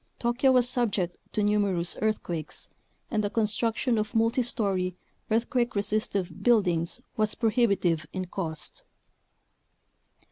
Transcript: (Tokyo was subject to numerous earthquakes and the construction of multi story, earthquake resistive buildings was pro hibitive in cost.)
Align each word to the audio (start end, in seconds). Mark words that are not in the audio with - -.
(Tokyo 0.17 0.51
was 0.51 0.67
subject 0.67 1.15
to 1.31 1.43
numerous 1.43 1.95
earthquakes 2.01 2.69
and 3.11 3.23
the 3.23 3.29
construction 3.29 3.99
of 3.99 4.15
multi 4.15 4.41
story, 4.41 4.95
earthquake 5.29 5.75
resistive 5.75 6.41
buildings 6.41 6.99
was 7.17 7.35
pro 7.35 7.51
hibitive 7.51 8.07
in 8.11 8.25
cost.) 8.25 8.83